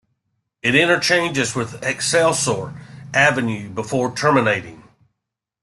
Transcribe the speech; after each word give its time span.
It 0.63 0.73
interchanges 0.73 1.53
with 1.53 1.83
Excelsior 1.83 2.73
Avenue 3.13 3.69
before 3.69 4.11
terminating. 4.15 4.81